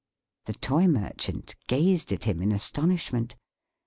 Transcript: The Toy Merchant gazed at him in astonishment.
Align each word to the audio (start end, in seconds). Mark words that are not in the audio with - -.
The 0.45 0.53
Toy 0.53 0.87
Merchant 0.87 1.53
gazed 1.67 2.11
at 2.11 2.23
him 2.23 2.41
in 2.41 2.51
astonishment. 2.51 3.35